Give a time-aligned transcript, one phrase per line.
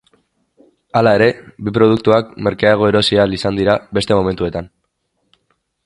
[1.01, 1.27] Hala ere,
[1.67, 4.73] bi produktuak merkeago erosi ahal izan dira beste momentuetan.